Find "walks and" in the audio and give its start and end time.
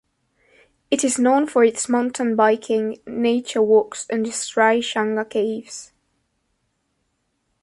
3.61-4.25